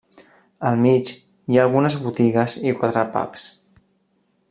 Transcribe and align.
Al 0.69 0.79
mig 0.85 1.11
hi 1.11 1.59
ha 1.59 1.67
algunes 1.67 1.99
botigues 2.07 2.59
i 2.71 2.75
quatre 2.83 3.05
pubs. 3.19 3.49